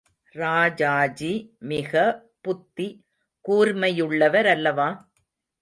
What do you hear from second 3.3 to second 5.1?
கூர்மையுள்ளவரல்லவா?